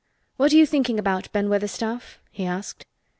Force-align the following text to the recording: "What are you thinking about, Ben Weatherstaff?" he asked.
"What 0.37 0.51
are 0.51 0.55
you 0.55 0.65
thinking 0.65 0.97
about, 0.97 1.31
Ben 1.31 1.47
Weatherstaff?" 1.47 2.17
he 2.31 2.43
asked. 2.43 2.87